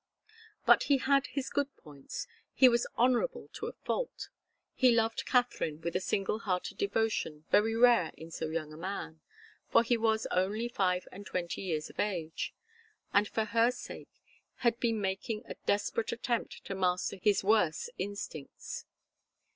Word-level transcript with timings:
But 0.65 0.85
he 0.89 0.97
had 0.97 1.27
his 1.27 1.51
good 1.51 1.77
points. 1.77 2.25
He 2.55 2.67
was 2.67 2.87
honourable 2.97 3.49
to 3.53 3.67
a 3.67 3.71
fault. 3.73 4.29
He 4.73 4.91
loved 4.91 5.27
Katharine 5.27 5.79
with 5.81 5.95
a 5.95 5.99
single 5.99 6.39
hearted 6.39 6.79
devotion 6.79 7.45
very 7.51 7.75
rare 7.75 8.11
in 8.17 8.31
so 8.31 8.47
young 8.49 8.73
a 8.73 8.77
man, 8.77 9.21
for 9.69 9.83
he 9.83 9.97
was 9.97 10.25
only 10.31 10.67
five 10.69 11.07
and 11.11 11.23
twenty 11.23 11.61
years 11.61 11.91
of 11.91 11.99
age, 11.99 12.55
and 13.13 13.27
for 13.27 13.45
her 13.45 13.69
sake 13.69 14.09
had 14.65 14.79
been 14.79 14.99
making 14.99 15.43
a 15.45 15.53
desperate 15.67 16.11
attempt 16.11 16.65
to 16.65 16.73
master 16.73 17.17
his 17.17 17.43
worse 17.43 17.87
instincts. 17.99 18.85